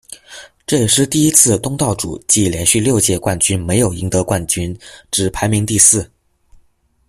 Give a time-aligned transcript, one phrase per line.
[0.65, 4.75] 这也是第一次东道主暨连续六届冠军没有赢得冠军，
[5.11, 6.09] 只排名第四。